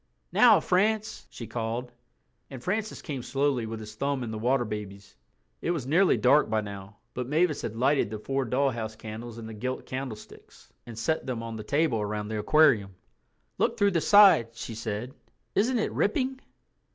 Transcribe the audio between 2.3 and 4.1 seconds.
And Francis came slowly with his